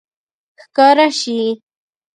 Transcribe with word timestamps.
ښکاره 0.63 1.07
شي 1.19 1.39